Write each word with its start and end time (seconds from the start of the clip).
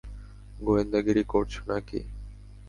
গোয়েন্দাগিরি 0.59 1.23
করছো 1.23 1.61
নাকি? 1.67 1.99